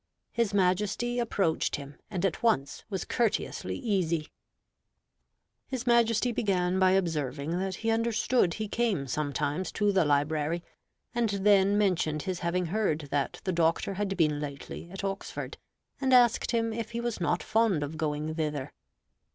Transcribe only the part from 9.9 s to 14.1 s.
the library; and then mentioned his having heard that the Doctor